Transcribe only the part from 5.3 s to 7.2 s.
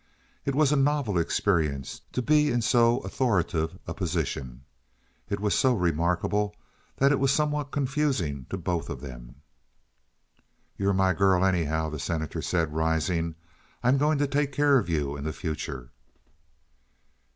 was so remarkable that it